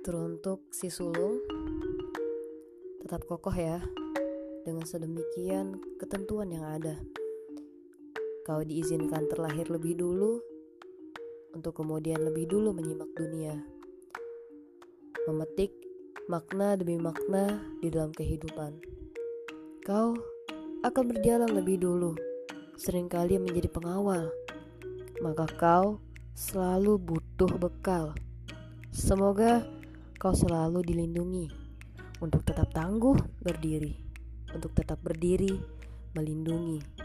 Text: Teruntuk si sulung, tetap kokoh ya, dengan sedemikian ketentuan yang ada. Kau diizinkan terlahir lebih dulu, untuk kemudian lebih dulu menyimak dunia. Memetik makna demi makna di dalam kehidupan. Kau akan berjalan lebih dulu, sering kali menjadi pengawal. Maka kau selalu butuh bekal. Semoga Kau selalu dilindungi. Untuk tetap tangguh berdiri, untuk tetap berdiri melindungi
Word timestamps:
Teruntuk 0.00 0.64
si 0.72 0.88
sulung, 0.88 1.44
tetap 3.04 3.28
kokoh 3.28 3.52
ya, 3.52 3.84
dengan 4.64 4.88
sedemikian 4.88 5.76
ketentuan 6.00 6.48
yang 6.48 6.64
ada. 6.64 6.96
Kau 8.48 8.64
diizinkan 8.64 9.28
terlahir 9.28 9.68
lebih 9.68 10.00
dulu, 10.00 10.40
untuk 11.52 11.84
kemudian 11.84 12.16
lebih 12.16 12.48
dulu 12.48 12.72
menyimak 12.72 13.12
dunia. 13.12 13.60
Memetik 15.28 15.76
makna 16.32 16.80
demi 16.80 16.96
makna 16.96 17.60
di 17.84 17.92
dalam 17.92 18.16
kehidupan. 18.16 18.80
Kau 19.84 20.16
akan 20.80 21.04
berjalan 21.12 21.52
lebih 21.52 21.76
dulu, 21.76 22.16
sering 22.80 23.04
kali 23.04 23.36
menjadi 23.36 23.68
pengawal. 23.68 24.32
Maka 25.20 25.44
kau 25.60 26.00
selalu 26.32 26.96
butuh 26.96 27.52
bekal. 27.60 28.16
Semoga 28.96 29.60
Kau 30.20 30.36
selalu 30.36 30.84
dilindungi. 30.84 31.48
Untuk 32.20 32.44
tetap 32.44 32.68
tangguh 32.76 33.16
berdiri, 33.40 33.96
untuk 34.52 34.76
tetap 34.76 35.00
berdiri 35.00 35.56
melindungi 36.12 36.99